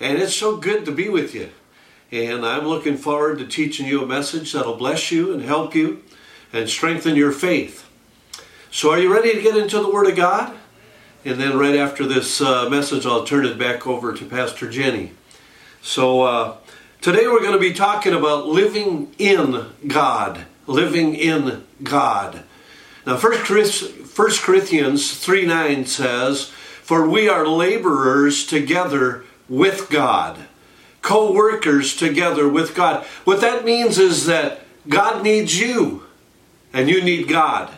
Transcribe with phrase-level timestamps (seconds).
[0.00, 1.50] And it's so good to be with you.
[2.10, 6.02] And I'm looking forward to teaching you a message that'll bless you and help you
[6.52, 7.84] and strengthen your faith.
[8.70, 10.56] So, are you ready to get into the Word of God?
[11.24, 15.12] And then, right after this uh, message, I'll turn it back over to Pastor Jenny.
[15.82, 16.56] So, uh,
[17.00, 20.46] today we're going to be talking about living in God.
[20.66, 22.44] Living in God.
[23.06, 30.38] Now, 1 Corinthians 3 9 says, For we are laborers together with God,
[31.02, 33.04] co workers together with God.
[33.24, 36.04] What that means is that God needs you
[36.72, 37.70] and you need God.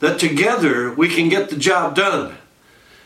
[0.00, 2.36] That together we can get the job done.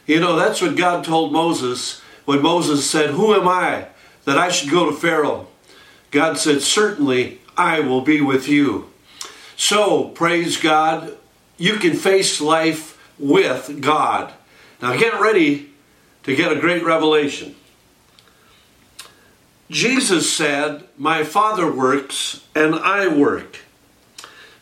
[0.07, 3.89] You know, that's what God told Moses when Moses said, Who am I
[4.25, 5.49] that I should go to Pharaoh?
[6.11, 8.91] God said, Certainly I will be with you.
[9.57, 11.17] So, praise God,
[11.57, 14.33] you can face life with God.
[14.81, 15.71] Now, get ready
[16.25, 17.55] to get a great revelation.
[19.73, 23.61] Jesus said, My Father works and I work.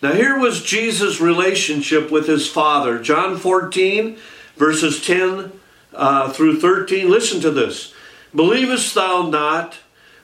[0.01, 3.03] Now, here was Jesus' relationship with his Father.
[3.03, 4.17] John 14,
[4.57, 5.53] verses 10
[5.93, 7.11] uh, through 13.
[7.11, 7.93] Listen to this.
[8.33, 9.79] Believest thou not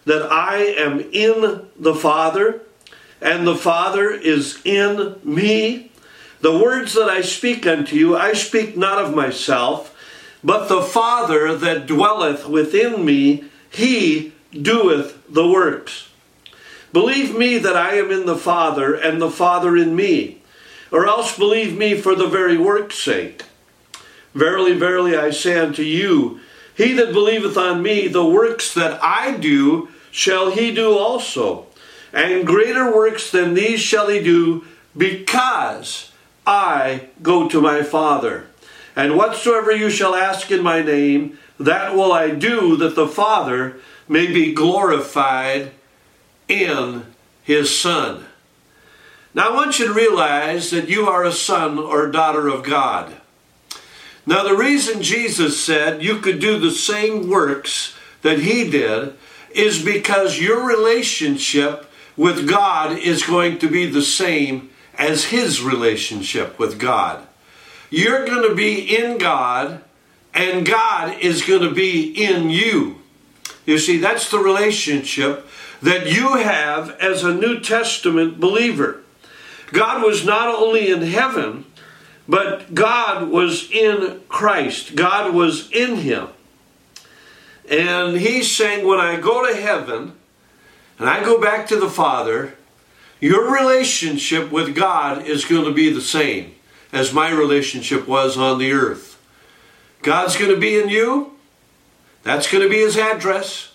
[0.05, 2.63] that I am in the Father,
[3.21, 5.91] and the Father is in me?
[6.43, 9.93] The words that I speak unto you, I speak not of myself,
[10.45, 16.11] but the Father that dwelleth within me, he doeth the works.
[16.93, 20.41] Believe me that I am in the Father, and the Father in me,
[20.91, 23.43] or else believe me for the very work's sake.
[24.35, 26.41] Verily, verily, I say unto you,
[26.75, 31.67] he that believeth on me, the works that I do, shall he do also.
[32.13, 34.65] And greater works than these shall he do,
[34.97, 36.13] because
[36.47, 38.47] I go to my Father.
[38.95, 43.77] And whatsoever you shall ask in my name, that will I do, that the Father
[44.09, 45.73] may be glorified
[46.49, 47.05] in
[47.43, 48.25] his Son.
[49.37, 53.13] Now, I want you to realize that you are a son or daughter of God.
[54.25, 59.13] Now, the reason Jesus said you could do the same works that he did
[59.51, 66.59] is because your relationship with God is going to be the same as his relationship
[66.59, 67.27] with God.
[67.91, 69.83] You're going to be in God,
[70.33, 73.03] and God is going to be in you.
[73.67, 75.47] You see, that's the relationship
[75.83, 79.03] that you have as a New Testament believer.
[79.73, 81.67] God was not only in heaven,
[82.29, 84.97] but God was in Christ.
[84.97, 86.29] God was in him.
[87.69, 90.13] And he's saying, when I go to heaven
[90.99, 92.55] and I go back to the Father,
[93.21, 96.55] your relationship with God is going to be the same
[96.93, 99.21] as my relationship was on the earth.
[100.03, 101.36] God's going to be in you,
[102.27, 103.73] that's going to be his address.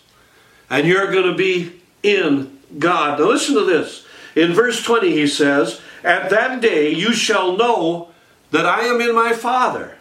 [0.69, 3.17] And you're going to be in God.
[3.17, 4.05] Now listen to this.
[4.35, 8.09] In verse 20, he says, At that day you shall know
[8.51, 9.97] that I am in my Father,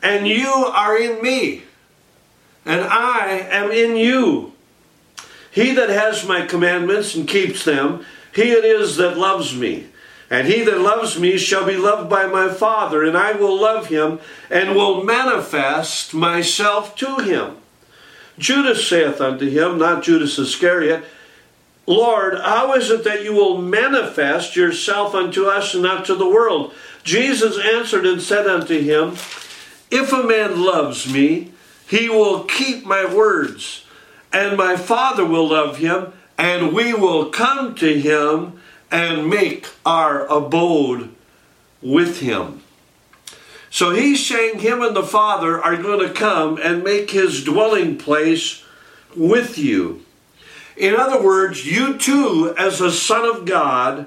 [0.00, 1.64] and you are in me,
[2.64, 4.52] and I am in you.
[5.50, 9.88] He that has my commandments and keeps them, he it is that loves me.
[10.30, 13.86] And he that loves me shall be loved by my Father, and I will love
[13.86, 17.56] him, and will manifest myself to him.
[18.38, 21.04] Judas saith unto him, not Judas Iscariot,
[21.86, 26.28] Lord, how is it that you will manifest yourself unto us and not to the
[26.28, 26.74] world?
[27.02, 29.16] Jesus answered and said unto him,
[29.90, 31.52] If a man loves me,
[31.88, 33.86] he will keep my words,
[34.30, 38.57] and my Father will love him, and we will come to him
[38.90, 41.14] and make our abode
[41.82, 42.62] with him.
[43.70, 47.98] So he's saying him and the Father are going to come and make his dwelling
[47.98, 48.64] place
[49.14, 50.04] with you.
[50.76, 54.06] In other words, you too, as a son of God,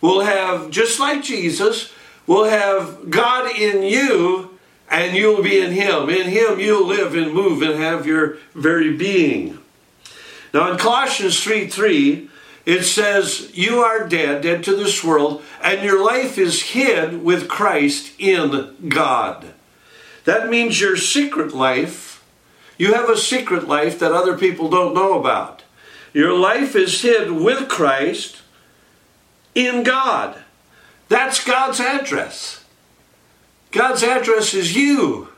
[0.00, 1.92] will have, just like Jesus,
[2.26, 4.58] will have God in you
[4.90, 6.08] and you'll be in him.
[6.08, 9.58] In him you'll live and move and have your very being.
[10.52, 12.28] Now in Colossians 3 3,
[12.64, 17.48] it says, You are dead, dead to this world, and your life is hid with
[17.48, 19.54] Christ in God.
[20.24, 22.24] That means your secret life,
[22.78, 25.62] you have a secret life that other people don't know about.
[26.12, 28.42] Your life is hid with Christ
[29.54, 30.42] in God.
[31.08, 32.64] That's God's address.
[33.70, 35.28] God's address is you.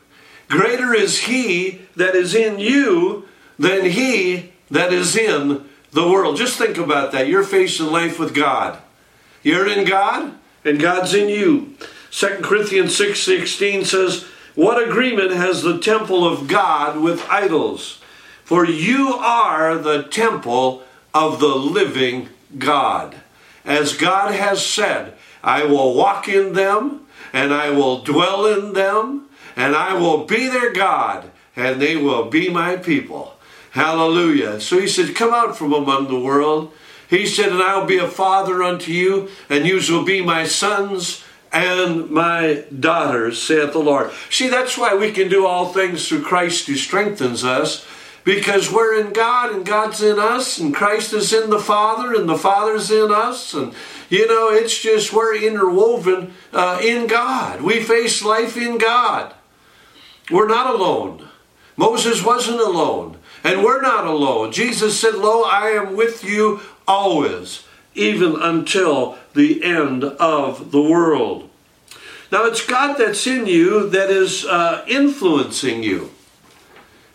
[0.47, 3.27] Greater is He that is in you
[3.57, 6.35] than He that is in the world.
[6.35, 7.29] Just think about that.
[7.29, 8.77] You're facing life with God.
[9.41, 10.33] You're in God,
[10.65, 11.75] and God's in you.
[12.11, 14.25] 2 Corinthians 6 16 says,
[14.55, 18.01] What agreement has the temple of God with idols?
[18.43, 20.83] For you are the temple
[21.13, 22.27] of the living
[22.57, 23.15] God.
[23.63, 25.13] As God has said,
[25.43, 30.49] I will walk in them, and I will dwell in them, and I will be
[30.49, 33.34] their God, and they will be my people.
[33.75, 34.61] Hallelujah.
[34.61, 36.71] So he said, Come out from among the world.
[37.09, 40.45] He said, And I will be a father unto you, and you shall be my
[40.45, 44.11] sons and my daughters, saith the Lord.
[44.29, 47.85] See, that's why we can do all things through Christ who strengthens us,
[48.23, 52.29] because we're in God and God's in us, and Christ is in the Father, and
[52.29, 53.73] the Father's in us, and
[54.09, 57.61] you know, it's just we're interwoven uh, in God.
[57.61, 59.33] We face life in God.
[60.31, 61.27] We're not alone.
[61.77, 64.51] Moses wasn't alone, and we're not alone.
[64.51, 67.63] Jesus said, Lo, I am with you always,
[67.93, 71.47] even until the end of the world.
[72.31, 76.09] Now, it's God that's in you that is uh, influencing you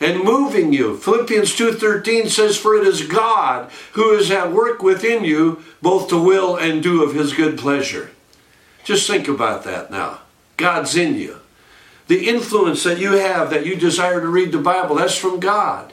[0.00, 0.96] and moving you.
[0.96, 6.18] Philippians 2:13 says for it is God who is at work within you both to
[6.18, 8.12] will and do of his good pleasure.
[8.84, 10.20] Just think about that now.
[10.56, 11.40] God's in you.
[12.06, 15.92] The influence that you have that you desire to read the Bible, that's from God.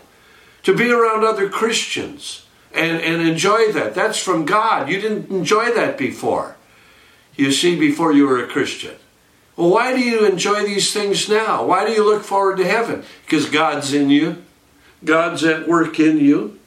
[0.67, 4.89] To be around other Christians and, and enjoy that, that's from God.
[4.89, 6.57] You didn't enjoy that before.
[7.37, 8.95] You see, before you were a Christian.
[9.55, 11.63] Well, why do you enjoy these things now?
[11.63, 13.05] Why do you look forward to heaven?
[13.23, 14.43] Because God's in you,
[15.05, 16.59] God's at work in you.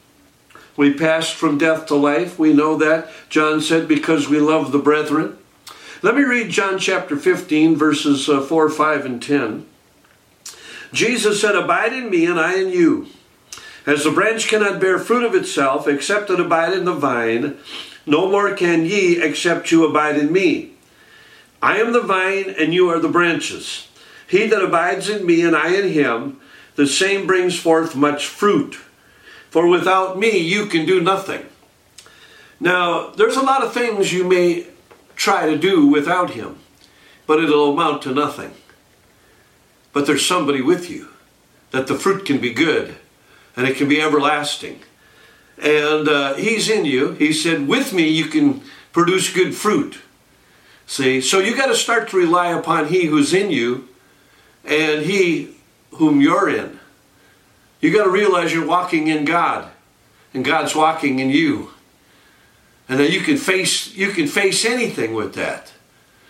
[0.79, 2.39] We passed from death to life.
[2.39, 3.11] We know that.
[3.29, 5.37] John said, because we love the brethren.
[6.01, 9.67] Let me read John chapter 15, verses uh, 4, 5, and 10.
[10.91, 13.07] Jesus said, Abide in me, and I in you.
[13.87, 17.57] As the branch cannot bear fruit of itself, except it abide in the vine,
[18.07, 20.73] no more can ye, except you abide in me.
[21.63, 23.89] I am the vine, and you are the branches.
[24.27, 26.41] He that abides in me, and I in him,
[26.77, 28.79] the same brings forth much fruit.
[29.51, 31.45] For without me, you can do nothing.
[32.61, 34.67] Now, there's a lot of things you may
[35.17, 36.59] try to do without him,
[37.27, 38.53] but it'll amount to nothing.
[39.93, 41.09] But there's somebody with you,
[41.73, 42.97] that the fruit can be good,
[43.57, 44.81] and it can be everlasting.
[45.59, 47.13] And uh, he's in you.
[47.13, 48.63] He said, With me, you can
[48.93, 49.99] produce good fruit.
[50.87, 53.89] See, so you got to start to rely upon He who's in you
[54.65, 55.55] and He
[55.93, 56.81] whom you're in.
[57.81, 59.71] You got to realize you're walking in God
[60.35, 61.71] and God's walking in you.
[62.89, 65.73] And that you can face you can face anything with that.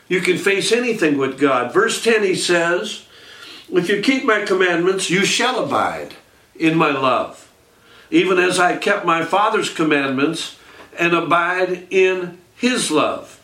[0.08, 1.72] You can face anything with God.
[1.72, 3.06] Verse 10 he says,
[3.72, 6.16] "If you keep my commandments, you shall abide
[6.60, 7.48] in my love,
[8.10, 10.56] even as I kept my Father's commandments
[10.98, 13.38] and abide in his love."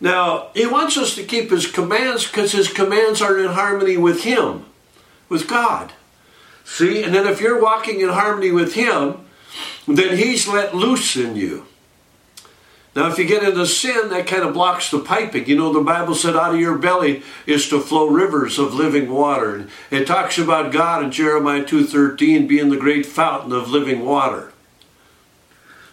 [0.00, 4.24] Now, he wants us to keep his commands because his commands are in harmony with
[4.24, 4.64] him,
[5.28, 5.92] with God.
[6.64, 7.02] See?
[7.02, 9.16] And then if you're walking in harmony with him,
[9.86, 11.66] then he's let loose in you.
[12.94, 15.46] Now, if you get into sin, that kind of blocks the piping.
[15.46, 19.10] You know, the Bible said, out of your belly is to flow rivers of living
[19.10, 19.54] water.
[19.54, 24.52] And it talks about God in Jeremiah 2.13 being the great fountain of living water.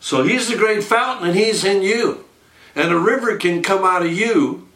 [0.02, 2.26] So he's the great fountain and he's in you.
[2.76, 4.68] And a river can come out of you,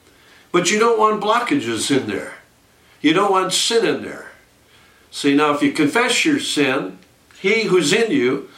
[0.52, 2.36] but you don't want blockages in there.
[3.02, 4.31] You don't want sin in there.
[5.12, 7.00] See, now if you confess your sin,
[7.40, 8.50] he who's in you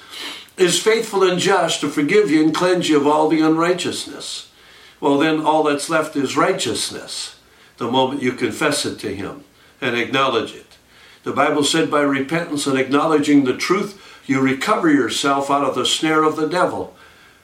[0.58, 4.52] is faithful and just to forgive you and cleanse you of all the unrighteousness.
[5.00, 7.36] Well, then all that's left is righteousness
[7.78, 9.44] the moment you confess it to him
[9.82, 10.78] and acknowledge it.
[11.24, 15.86] The Bible said by repentance and acknowledging the truth, you recover yourself out of the
[15.86, 16.96] snare of the devil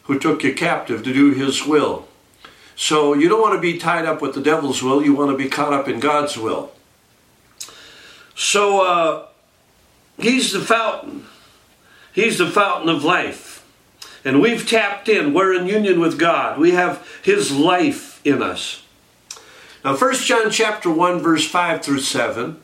[0.03, 2.07] who took you captive to do his will.
[2.75, 5.37] So you don't want to be tied up with the devil's will, you want to
[5.37, 6.71] be caught up in God's will.
[8.35, 9.27] So uh,
[10.17, 11.25] he's the fountain.
[12.13, 13.65] He's the fountain of life.
[14.23, 15.33] And we've tapped in.
[15.33, 16.59] We're in union with God.
[16.59, 18.83] We have his life in us.
[19.83, 22.61] Now 1 John chapter 1 verse 5 through 7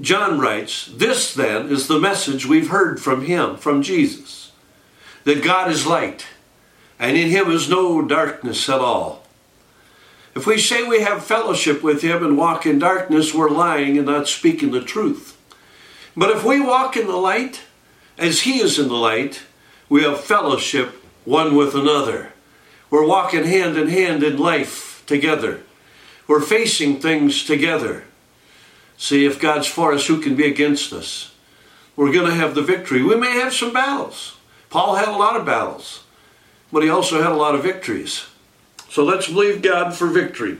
[0.00, 4.40] John writes, "This then is the message we've heard from him, from Jesus."
[5.24, 6.26] that God is light,
[6.98, 9.24] and in him is no darkness at all.
[10.34, 14.06] If we say we have fellowship with him and walk in darkness, we're lying and
[14.06, 15.36] not speaking the truth.
[16.16, 17.62] But if we walk in the light,
[18.20, 19.42] as he is in the light,
[19.88, 22.32] we have fellowship one with another.
[22.90, 25.62] We're walking hand in hand in life together.
[26.28, 28.04] We're facing things together.
[28.98, 31.34] See, if God's for us, who can be against us?
[31.96, 33.02] We're going to have the victory.
[33.02, 34.36] We may have some battles.
[34.68, 36.04] Paul had a lot of battles,
[36.70, 38.26] but he also had a lot of victories.
[38.90, 40.58] So let's believe God for victory.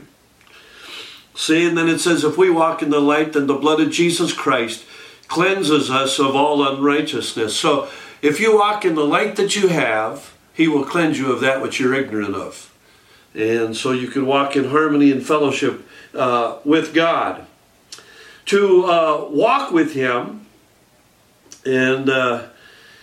[1.35, 3.91] See, and then it says, if we walk in the light, then the blood of
[3.91, 4.83] Jesus Christ
[5.31, 7.57] cleanses us of all unrighteousness.
[7.57, 7.87] So
[8.21, 11.61] if you walk in the light that you have, he will cleanse you of that
[11.61, 12.69] which you're ignorant of.
[13.33, 17.45] And so you can walk in harmony and fellowship uh, with God.
[18.47, 20.45] To uh, walk with him
[21.65, 22.47] and uh,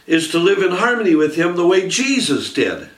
[0.07, 2.91] is to live in harmony with him the way Jesus did.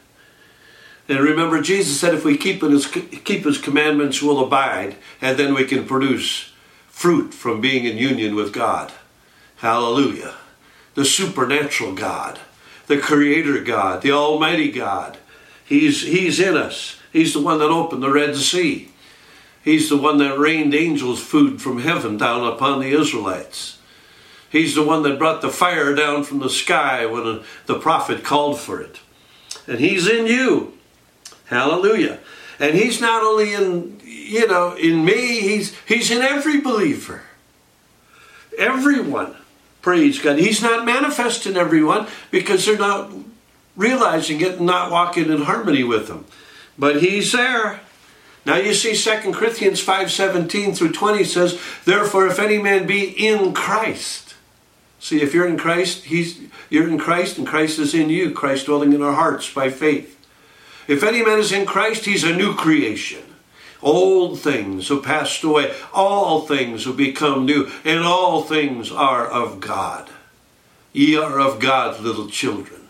[1.09, 5.55] And remember, Jesus said if we keep his, keep his commandments, we'll abide, and then
[5.55, 6.53] we can produce
[6.89, 8.93] fruit from being in union with God.
[9.61, 10.35] Hallelujah.
[10.95, 12.41] The supernatural God,
[12.87, 15.19] the creator God, the almighty God.
[15.67, 16.99] He's, he's in us.
[17.13, 18.91] He's the one that opened the Red Sea.
[19.63, 23.79] He's the one that rained angels' food from heaven down upon the Israelites.
[24.51, 28.25] He's the one that brought the fire down from the sky when uh, the prophet
[28.25, 28.99] called for it.
[29.67, 30.73] And He's in you.
[31.47, 32.19] Hallelujah.
[32.59, 37.23] And He's not only in, you know, in me, He's, he's in every believer.
[38.59, 39.37] Everyone.
[39.83, 40.39] Praise God.
[40.39, 43.11] He's not manifest in everyone because they're not
[43.77, 46.25] realizing it and not walking in harmony with Him.
[46.79, 47.81] But He's there.
[48.45, 53.53] Now you see 2 Corinthians 5:17 through 20 says, "Therefore if any man be in
[53.53, 54.31] Christ,
[55.01, 58.67] See, if you're in Christ, he's, you're in Christ and Christ is in you, Christ
[58.67, 60.19] dwelling in our hearts by faith.
[60.87, 63.23] If any man is in Christ, he's a new creation.
[63.83, 69.61] Old things have passed away, all things have become new, and all things are of
[69.61, 70.11] God.
[70.93, 72.83] Ye are of God, little children,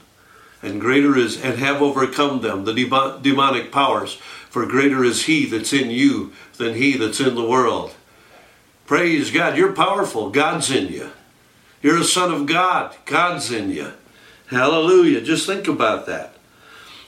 [0.62, 4.14] and greater is, and have overcome them, the demonic powers,
[4.48, 7.94] for greater is he that's in you than he that's in the world.
[8.86, 11.10] Praise God, you're powerful, God's in you.
[11.82, 12.94] You're a son of God.
[13.06, 13.92] God's in you.
[14.48, 15.20] Hallelujah.
[15.22, 16.34] Just think about that.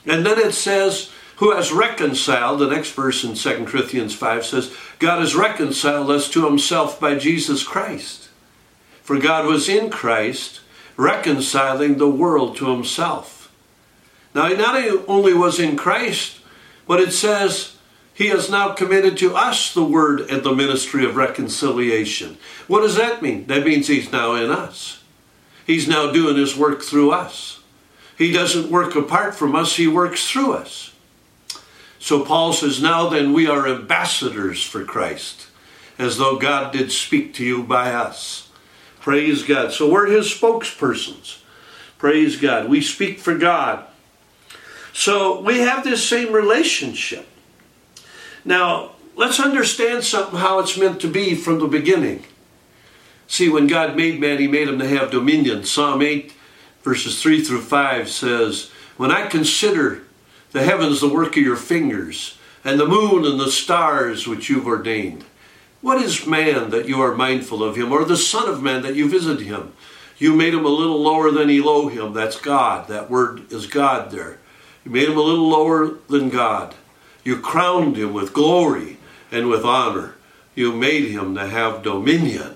[0.05, 4.75] And then it says, who has reconciled, the next verse in 2 Corinthians 5 says,
[4.99, 8.29] God has reconciled us to himself by Jesus Christ.
[9.01, 10.61] For God was in Christ,
[10.95, 13.51] reconciling the world to himself.
[14.35, 16.39] Now, he not only was in Christ,
[16.87, 17.73] but it says
[18.13, 22.37] he has now committed to us the word and the ministry of reconciliation.
[22.67, 23.47] What does that mean?
[23.47, 25.01] That means He's now in us.
[25.65, 27.61] He's now doing His work through us.
[28.17, 30.92] He doesn't work apart from us, He works through us.
[32.03, 35.47] So Paul says, Now then, we are ambassadors for Christ,
[35.97, 38.49] as though God did speak to you by us.
[38.99, 39.71] Praise God.
[39.71, 41.39] So we're His spokespersons.
[41.97, 42.67] Praise God.
[42.67, 43.85] We speak for God.
[44.91, 47.25] So we have this same relationship.
[48.43, 52.25] Now, let's understand something how it's meant to be from the beginning.
[53.27, 55.63] See, when God made man, he made him to have dominion.
[55.63, 56.33] Psalm 8,
[56.83, 60.03] verses 3 through 5 says, When I consider
[60.53, 64.67] the heavens, the work of your fingers, and the moon and the stars which you've
[64.67, 65.25] ordained,
[65.81, 68.95] what is man that you are mindful of him, or the Son of Man that
[68.95, 69.73] you visit him?
[70.17, 72.13] You made him a little lower than Elohim.
[72.13, 72.87] That's God.
[72.87, 74.39] That word is God there.
[74.85, 76.75] You made him a little lower than God.
[77.25, 78.97] You crowned him with glory
[79.29, 80.15] and with honor.
[80.55, 82.55] You made him to have dominion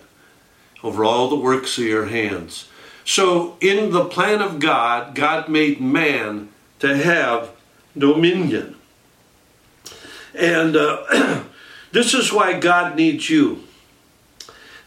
[0.82, 2.70] over all the works of your hands.
[3.04, 6.50] So, in the plan of God, God made man
[6.80, 7.52] to have
[8.00, 8.76] dominion.
[10.34, 11.44] And uh,
[11.92, 13.64] this is why God needs you.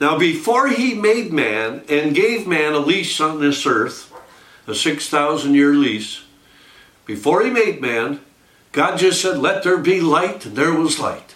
[0.01, 4.13] Now, before he made man and gave man a lease on this earth,
[4.67, 6.25] a 6,000 year lease,
[7.05, 8.21] before he made man,
[8.73, 11.35] God just said, Let there be light, and there was light.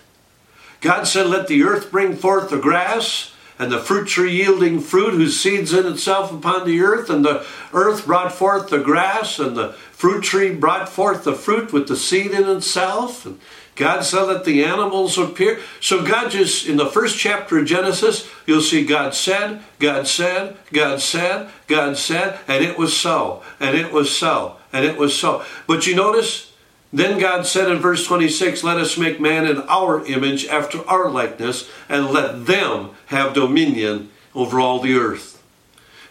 [0.81, 5.14] God said, Let the earth bring forth the grass, and the fruit tree yielding fruit,
[5.14, 9.57] whose seeds in itself upon the earth, and the earth brought forth the grass, and
[9.57, 9.73] the
[10.04, 13.25] fruit tree brought forth the fruit with the seed in itself.
[13.25, 13.40] And
[13.75, 15.61] God said, that the animals appear.
[15.80, 20.58] So, God just, in the first chapter of Genesis, you'll see God said, God said,
[20.75, 25.18] God said, God said, and it was so, and it was so, and it was
[25.18, 25.42] so.
[25.66, 26.52] But you notice,
[26.92, 31.11] then God said in verse 26, Let us make man in our image after our
[31.11, 35.42] likeness, and let them have dominion over all the earth.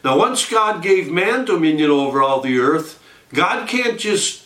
[0.03, 2.99] Now, once God gave man dominion over all the earth,
[3.33, 4.45] God can't just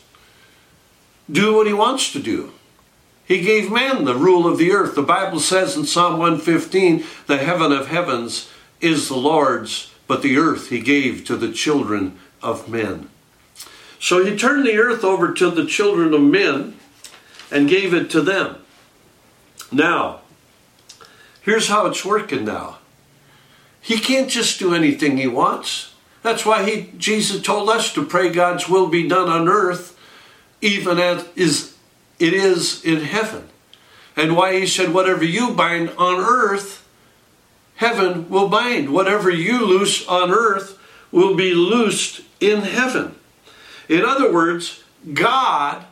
[1.29, 2.53] do what he wants to do.
[3.25, 4.95] He gave man the rule of the earth.
[4.95, 10.37] The Bible says in Psalm 115, The heaven of heavens is the Lord's, but the
[10.37, 13.09] earth he gave to the children of men.
[13.99, 16.77] So he turned the earth over to the children of men
[17.51, 18.57] and gave it to them.
[19.71, 20.21] Now,
[21.41, 22.77] here's how it's working now.
[23.81, 25.93] He can't just do anything he wants.
[26.27, 29.97] That's why he Jesus told us to pray God's will be done on earth,
[30.59, 31.77] even as is
[32.19, 33.47] it is in heaven.
[34.17, 36.85] And why he said, whatever you bind on earth
[37.77, 38.91] heaven will bind.
[38.91, 40.77] Whatever you loose on earth
[41.13, 43.15] will be loosed in heaven.
[43.87, 45.85] In other words, God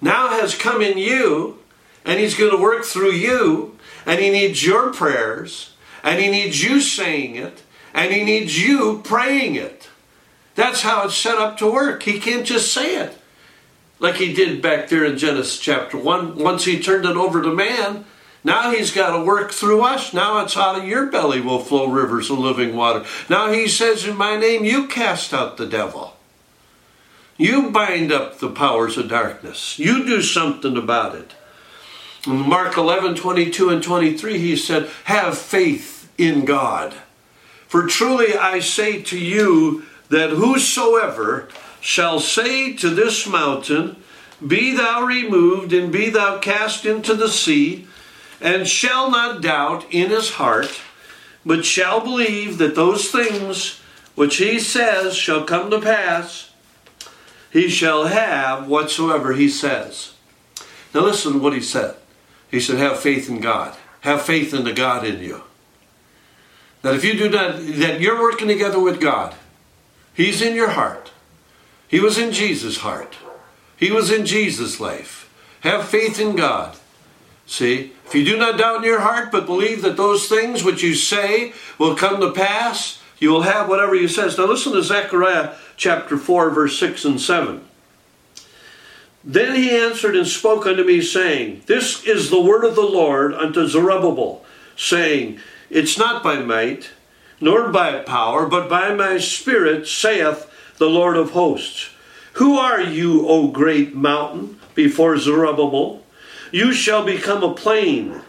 [0.00, 1.60] now has come in you
[2.04, 6.64] and He's going to work through you and He needs your prayers and He needs
[6.64, 7.62] you saying it
[7.94, 9.88] and He needs you praying it.
[10.54, 12.02] That's how it's set up to work.
[12.02, 13.16] He can't just say it
[13.98, 16.36] like He did back there in Genesis chapter 1.
[16.36, 18.04] Once He turned it over to man,
[18.44, 20.14] now he's got to work through us.
[20.14, 23.04] Now it's out of your belly will flow rivers of living water.
[23.28, 26.16] Now he says, In my name, you cast out the devil.
[27.36, 29.78] You bind up the powers of darkness.
[29.78, 31.34] You do something about it.
[32.26, 36.94] In Mark 11, 22 and 23, he said, Have faith in God.
[37.68, 41.48] For truly I say to you that whosoever
[41.80, 43.96] shall say to this mountain,
[44.44, 47.86] Be thou removed and be thou cast into the sea,
[48.40, 50.80] and shall not doubt in his heart,
[51.44, 53.80] but shall believe that those things
[54.14, 56.50] which he says shall come to pass,
[57.52, 60.14] he shall have whatsoever he says.
[60.94, 61.96] Now listen to what he said.
[62.50, 63.76] He said, Have faith in God.
[64.00, 65.42] Have faith in the God in you.
[66.82, 69.34] That if you do not, that you're working together with God.
[70.14, 71.12] He's in your heart.
[71.86, 73.16] He was in Jesus' heart.
[73.76, 75.32] He was in Jesus' life.
[75.60, 76.76] Have faith in God.
[77.46, 80.82] See, if you do not doubt in your heart, but believe that those things which
[80.82, 84.36] you say will come to pass, you will have whatever you says.
[84.36, 87.64] Now listen to Zechariah chapter 4, verse 6 and 7.
[89.24, 93.34] Then he answered and spoke unto me, saying, This is the word of the Lord
[93.34, 94.44] unto Zerubbabel,
[94.76, 96.90] saying, It's not by might,
[97.40, 101.90] nor by power, but by my spirit, saith the Lord of hosts.
[102.34, 106.04] Who are you, O great mountain, before Zerubbabel?
[106.52, 108.22] You shall become a plain,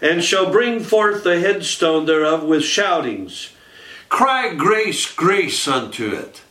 [0.00, 3.50] and shall bring forth the headstone thereof with shoutings.
[4.08, 6.42] Cry grace, grace unto it.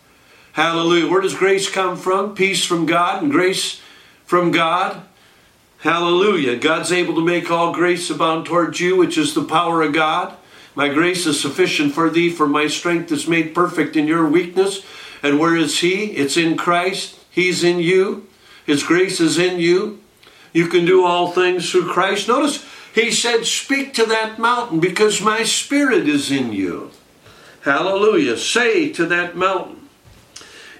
[0.53, 1.09] Hallelujah.
[1.09, 2.35] Where does grace come from?
[2.35, 3.81] Peace from God and grace
[4.25, 5.01] from God.
[5.81, 6.57] Hallelujah.
[6.57, 10.35] God's able to make all grace abound towards you, which is the power of God.
[10.75, 14.85] My grace is sufficient for thee, for my strength is made perfect in your weakness.
[15.23, 16.11] And where is He?
[16.11, 17.17] It's in Christ.
[17.29, 18.27] He's in you.
[18.65, 20.01] His grace is in you.
[20.53, 22.27] You can do all things through Christ.
[22.27, 26.91] Notice he said, Speak to that mountain because my spirit is in you.
[27.61, 28.37] Hallelujah.
[28.37, 29.89] Say to that mountain.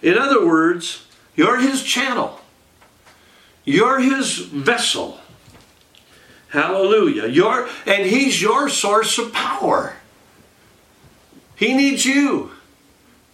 [0.01, 2.40] In other words, you're his channel,
[3.63, 5.19] you're his vessel.
[6.49, 7.27] Hallelujah.
[7.27, 9.95] You're, and he's your source of power.
[11.55, 12.51] He needs you.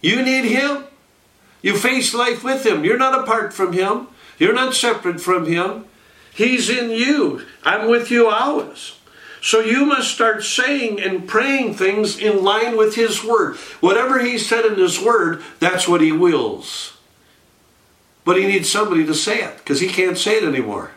[0.00, 0.84] You need him.
[1.62, 2.84] You face life with him.
[2.84, 4.08] You're not apart from him.
[4.38, 5.86] You're not separate from him.
[6.32, 7.44] He's in you.
[7.64, 8.94] I'm with you always.
[9.40, 13.56] So you must start saying and praying things in line with His Word.
[13.80, 16.97] Whatever He said in His Word, that's what He wills.
[18.28, 20.90] But He needs somebody to say it because He can't say it anymore.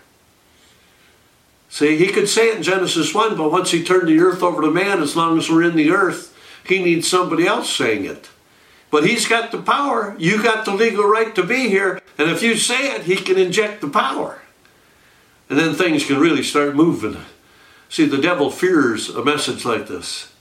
[1.69, 4.61] See, He could say it in Genesis 1, but once He turned the earth over
[4.61, 8.29] to man, as long as we're in the earth, He needs somebody else saying it.
[8.89, 10.13] But He's got the power.
[10.19, 12.01] You got the legal right to be here.
[12.17, 14.41] And if you say it, He can inject the power.
[15.49, 17.15] And then things can really start moving.
[17.87, 20.33] See, the devil fears a message like this.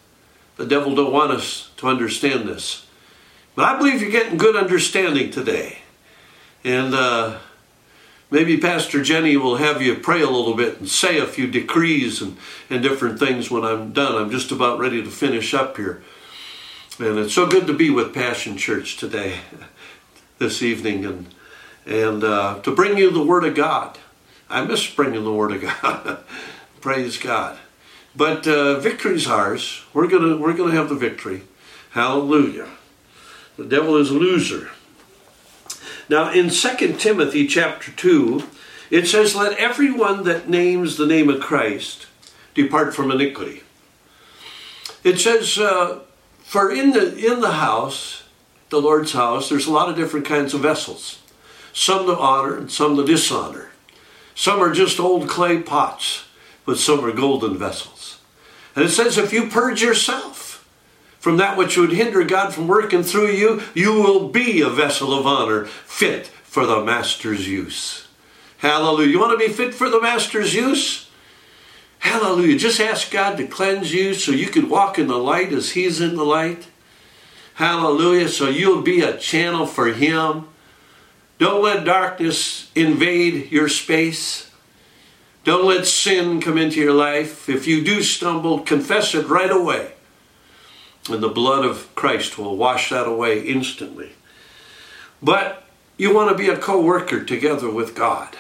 [0.57, 2.85] The devil don't want us to understand this.
[3.55, 5.83] But I believe you're getting good understanding today.
[6.65, 7.39] And uh,
[8.31, 12.21] maybe Pastor Jenny will have you pray a little bit and say a few decrees
[12.21, 12.37] and,
[12.69, 14.17] and different things when I'm done.
[14.17, 16.03] I'm just about ready to finish up here.
[16.99, 19.39] And it's so good to be with Passion Church today,
[20.39, 21.35] this evening, and,
[21.87, 23.99] and uh, to bring you the Word of God.
[24.51, 26.19] I miss bringing the Word of God.
[26.83, 27.59] Praise God.
[28.15, 29.83] But uh, victory's ours.
[29.95, 31.43] We're gonna we're gonna have the victory.
[31.91, 32.69] Hallelujah.
[33.57, 34.71] The devil is a loser.
[36.11, 38.43] Now in 2 Timothy chapter 2,
[38.91, 42.09] it says, Let everyone that names the name of Christ
[42.53, 43.63] depart from iniquity.
[45.05, 46.01] It says, uh,
[46.43, 48.25] For in the in the house,
[48.71, 51.23] the Lord's house, there's a lot of different kinds of vessels.
[51.73, 53.71] Some to honor and some to dishonor.
[54.35, 56.25] Some are just old clay pots,
[56.67, 58.19] but some are golden vessels.
[58.75, 60.50] And it says, if you purge yourself
[61.21, 65.13] from that which would hinder God from working through you, you will be a vessel
[65.13, 68.09] of honor fit for the Master's use.
[68.59, 69.11] Hallelujah.
[69.11, 71.11] You want to be fit for the Master's use?
[72.01, 72.59] Hallelujah.
[72.59, 76.01] Just ask God to cleanse you so you can walk in the light as He's
[76.01, 76.69] in the light.
[77.55, 78.29] Hallelujah.
[78.29, 80.49] So you'll be a channel for Him.
[81.39, 84.51] Don't let darkness invade your space.
[85.45, 87.49] Don't let sin come into your life.
[87.49, 89.93] If you do stumble, confess it right away.
[91.09, 94.11] And the blood of Christ will wash that away instantly.
[95.23, 95.65] But
[95.97, 98.37] you want to be a co worker together with God.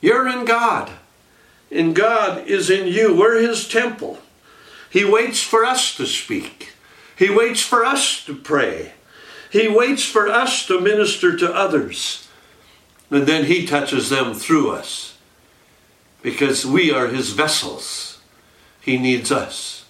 [0.00, 0.90] You're in God,
[1.70, 3.16] and God is in you.
[3.16, 4.18] We're His temple.
[4.90, 6.72] He waits for us to speak,
[7.16, 8.92] He waits for us to pray,
[9.50, 12.28] He waits for us to minister to others.
[13.10, 15.18] And then He touches them through us
[16.22, 18.20] because we are His vessels.
[18.80, 19.81] He needs us.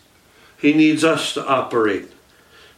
[0.62, 2.08] He needs us to operate.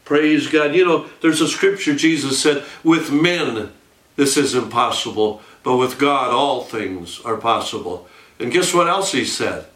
[0.06, 0.74] Praise God.
[0.74, 3.70] You know, there's a scripture Jesus said, with men
[4.16, 8.08] this is impossible, but with God all things are possible.
[8.38, 9.66] And guess what else he said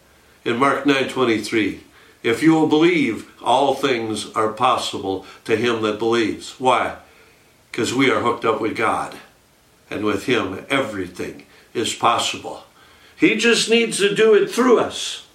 [0.42, 1.80] in Mark 9:23?
[2.22, 6.58] If you will believe, all things are possible to him that believes.
[6.58, 6.96] Why?
[7.70, 9.18] Because we are hooked up with God.
[9.90, 11.44] And with him everything
[11.74, 12.64] is possible.
[13.16, 15.27] He just needs to do it through us.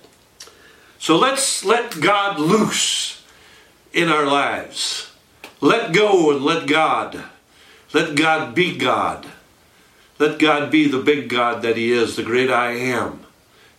[1.04, 3.22] So let's let God loose
[3.92, 5.12] in our lives.
[5.60, 7.26] Let go and let God.
[7.92, 9.26] Let God be God.
[10.18, 13.26] Let God be the big God that He is, the great I am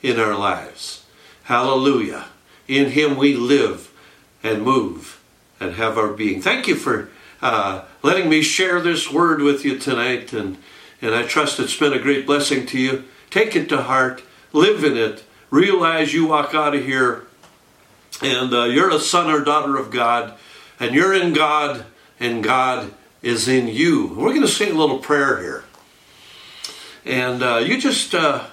[0.03, 1.07] in our lives.
[1.45, 2.27] Hallelujah.
[2.69, 3.91] In Him we live
[4.43, 5.19] and move
[5.59, 6.43] and have our being.
[6.43, 7.09] Thank you for
[7.41, 10.59] uh, letting me share this word with you tonight, and,
[11.01, 13.05] and I trust it's been a great blessing to you.
[13.31, 17.27] Take it to heart, live in it, realize you walk out of here
[18.21, 20.35] and uh, you're a son or daughter of God,
[20.81, 21.85] and you're in God,
[22.19, 24.09] and God is in you.
[24.09, 25.65] We're going to say a little prayer here.
[27.05, 28.47] And uh, you just uh,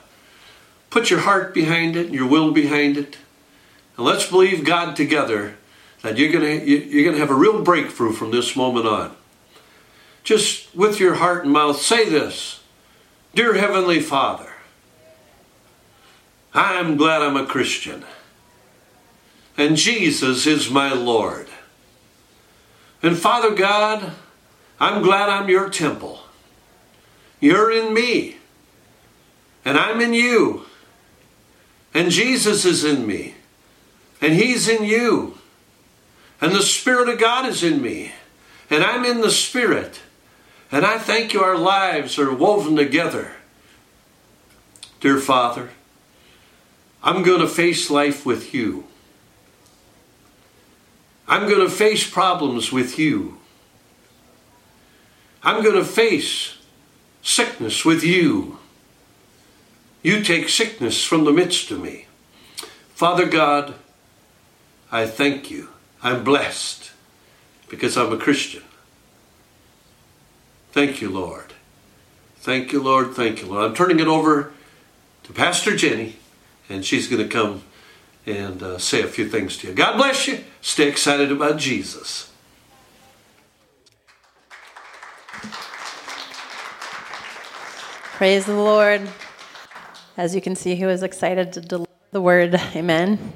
[0.89, 3.17] put your heart behind it, your will behind it,
[3.97, 5.55] and let's believe God together
[6.01, 9.15] that you're going to you're going to have a real breakthrough from this moment on.
[10.23, 12.61] Just with your heart and mouth, say this,
[13.33, 14.50] dear Heavenly Father.
[16.53, 18.03] I'm glad I'm a Christian
[19.57, 21.47] and Jesus is my Lord.
[23.03, 24.11] And Father God,
[24.79, 26.21] I'm glad I'm your temple.
[27.39, 28.37] You're in me,
[29.65, 30.65] and I'm in you,
[31.93, 33.35] and Jesus is in me,
[34.21, 35.37] and He's in you,
[36.39, 38.13] and the Spirit of God is in me,
[38.69, 40.01] and I'm in the Spirit.
[40.71, 43.33] And I thank you, our lives are woven together.
[45.01, 45.71] Dear Father,
[47.03, 48.85] I'm going to face life with you.
[51.27, 53.37] I'm going to face problems with you.
[55.43, 56.57] I'm going to face
[57.21, 58.59] sickness with you.
[60.03, 62.07] You take sickness from the midst of me.
[62.93, 63.75] Father God,
[64.91, 65.69] I thank you.
[66.03, 66.91] I'm blessed
[67.69, 68.63] because I'm a Christian.
[70.71, 71.53] Thank you, Lord.
[72.37, 73.13] Thank you, Lord.
[73.13, 73.63] Thank you, Lord.
[73.65, 74.51] I'm turning it over
[75.23, 76.17] to Pastor Jenny,
[76.71, 77.63] and she's going to come
[78.25, 79.73] and uh, say a few things to you.
[79.73, 80.43] God bless you.
[80.61, 82.31] Stay excited about Jesus.
[88.13, 89.01] Praise the Lord.
[90.15, 92.53] As you can see, he was excited to deliver the word.
[92.75, 93.33] Amen.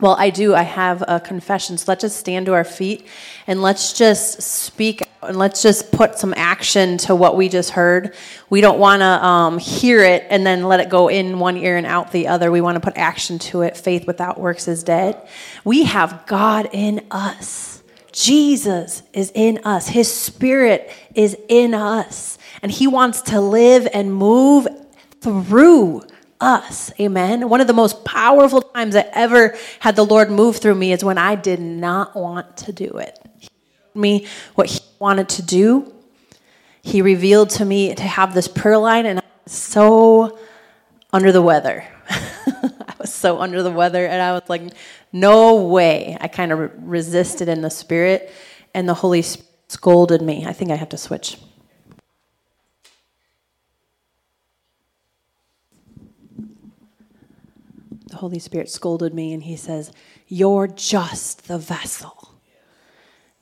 [0.00, 0.54] Well, I do.
[0.54, 1.76] I have a confession.
[1.76, 3.06] So let's just stand to our feet
[3.46, 8.14] and let's just speak and let's just put some action to what we just heard.
[8.50, 11.76] We don't want to um, hear it and then let it go in one ear
[11.76, 12.50] and out the other.
[12.50, 13.76] We want to put action to it.
[13.76, 15.28] Faith without works is dead.
[15.64, 17.82] We have God in us.
[18.12, 19.88] Jesus is in us.
[19.88, 22.38] His spirit is in us.
[22.62, 24.68] And he wants to live and move
[25.20, 26.02] through
[26.40, 26.92] us.
[27.00, 27.48] Amen.
[27.48, 31.02] One of the most powerful times I ever had the Lord move through me is
[31.02, 33.18] when I did not want to do it.
[33.38, 33.48] He
[33.94, 35.92] me what he wanted to do.
[36.80, 40.38] He revealed to me to have this prayer line, and I was so
[41.12, 41.84] under the weather.
[42.08, 44.62] I was so under the weather, and I was like,
[45.12, 46.16] no way.
[46.18, 48.32] I kind of resisted in the spirit,
[48.72, 50.46] and the Holy Spirit scolded me.
[50.46, 51.36] I think I have to switch.
[58.06, 59.92] The Holy Spirit scolded me, and He says,
[60.28, 62.33] You're just the vessel.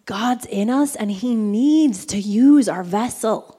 [0.06, 3.58] God's in us and He needs to use our vessel.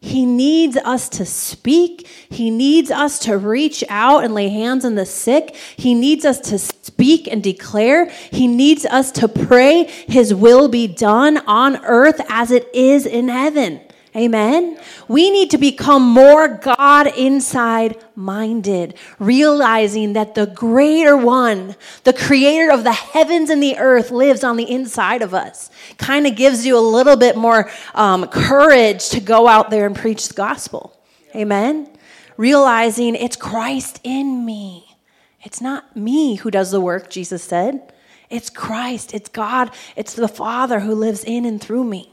[0.00, 2.08] He needs us to speak.
[2.28, 5.54] He needs us to reach out and lay hands on the sick.
[5.76, 8.10] He needs us to speak and declare.
[8.10, 13.28] He needs us to pray His will be done on earth as it is in
[13.28, 13.80] heaven.
[14.14, 14.78] Amen.
[15.08, 22.70] We need to become more God inside minded, realizing that the greater one, the creator
[22.70, 25.70] of the heavens and the earth, lives on the inside of us.
[25.96, 29.96] Kind of gives you a little bit more um, courage to go out there and
[29.96, 31.00] preach the gospel.
[31.34, 31.88] Amen.
[32.36, 34.98] Realizing it's Christ in me.
[35.42, 37.94] It's not me who does the work, Jesus said.
[38.28, 42.12] It's Christ, it's God, it's the Father who lives in and through me.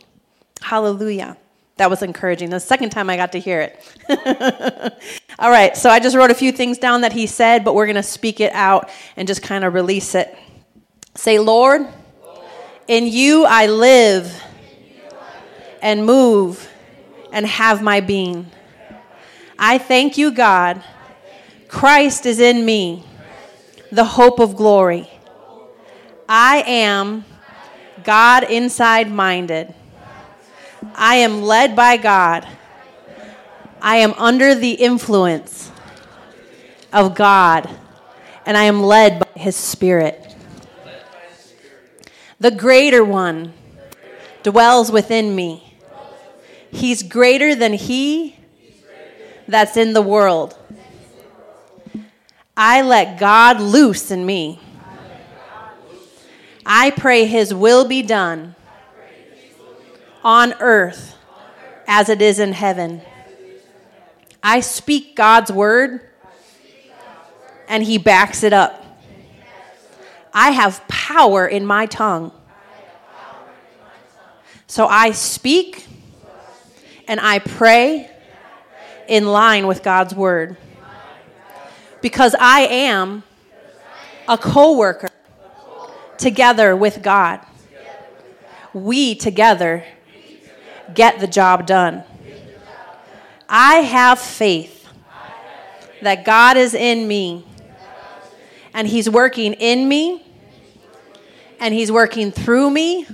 [0.61, 1.37] Hallelujah.
[1.79, 2.49] That was encouraging.
[2.49, 5.01] The second time I got to hear it.
[5.39, 7.85] All right, so I just wrote a few things down that he said, but we're
[7.85, 10.37] going to speak it out and just kind of release it.
[11.15, 11.87] Say, Lord,
[12.89, 14.43] in you I live
[15.81, 16.69] and move
[17.31, 18.51] and have my being.
[19.57, 20.83] I thank you, God.
[21.69, 23.05] Christ is in me,
[23.89, 25.09] the hope of glory.
[26.27, 27.23] I am
[28.03, 29.73] God inside minded.
[30.95, 32.47] I am led by God.
[33.81, 35.71] I am under the influence
[36.91, 37.69] of God,
[38.45, 40.35] and I am led by His Spirit.
[42.39, 43.53] The greater one
[44.43, 45.77] dwells within me.
[46.71, 48.37] He's greater than He
[49.47, 50.57] that's in the world.
[52.55, 54.61] I let God loose in me.
[56.65, 58.55] I pray His will be done
[60.23, 61.15] on earth
[61.87, 63.01] as it is in heaven.
[64.41, 66.01] I speak God's word
[67.67, 68.85] and He backs it up.
[70.33, 72.31] I have power in my tongue.
[74.67, 75.87] So I speak
[77.07, 78.09] and I pray
[79.07, 80.55] in line with God's word.
[82.01, 83.23] Because I am
[84.27, 85.09] a co worker
[86.17, 87.39] together with God.
[88.73, 89.83] We together
[90.95, 92.03] get the job done.
[93.47, 94.87] I have faith
[96.01, 97.45] that God is in me
[98.73, 100.23] and He's working in me
[101.59, 103.07] and He's working through me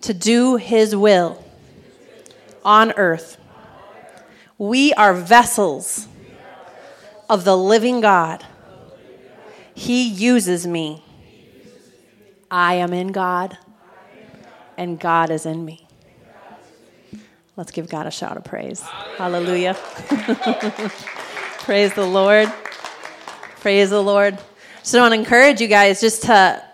[0.00, 1.44] to do His will
[2.64, 3.38] on earth.
[4.58, 6.08] We are vessels
[7.28, 8.44] of the living God.
[9.74, 11.02] He uses me.
[12.50, 13.56] I am in God,
[14.76, 15.86] and God is in me.
[17.56, 18.80] Let's give God a shout of praise.
[19.18, 19.74] Hallelujah.
[21.58, 22.50] praise the Lord.
[23.60, 24.38] Praise the Lord.
[24.82, 26.64] So I want to encourage you guys just to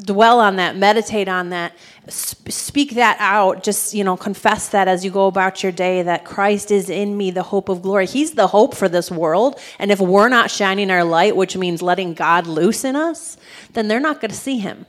[0.00, 1.74] dwell on that, meditate on that,
[2.08, 3.62] speak that out.
[3.62, 7.16] Just, you know, confess that as you go about your day that Christ is in
[7.16, 8.06] me, the hope of glory.
[8.06, 9.58] He's the hope for this world.
[9.78, 13.36] And if we're not shining our light, which means letting God loose in us,
[13.72, 14.86] then they're not going to see him.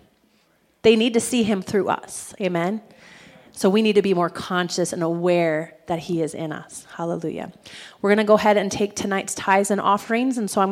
[0.83, 2.33] They need to see him through us.
[2.39, 2.81] Amen.
[3.53, 6.85] So we need to be more conscious and aware that He is in us.
[6.95, 7.51] Hallelujah.
[8.01, 10.37] We're going to go ahead and take tonight's tithes and offerings.
[10.37, 10.69] And so I'm going